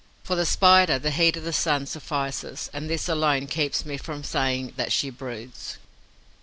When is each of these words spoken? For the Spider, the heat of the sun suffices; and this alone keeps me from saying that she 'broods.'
For 0.23 0.35
the 0.35 0.47
Spider, 0.47 0.97
the 0.97 1.11
heat 1.11 1.37
of 1.37 1.43
the 1.43 1.53
sun 1.53 1.85
suffices; 1.85 2.71
and 2.73 2.89
this 2.89 3.07
alone 3.07 3.45
keeps 3.45 3.85
me 3.85 3.97
from 3.97 4.23
saying 4.23 4.73
that 4.75 4.91
she 4.91 5.11
'broods.' 5.11 5.77